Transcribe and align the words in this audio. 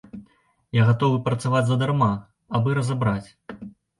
Я 0.77 0.85
гатовы 0.87 1.19
працаваць 1.27 1.61
задарма, 1.69 2.09
абы 2.61 2.69
разабраць. 2.81 3.29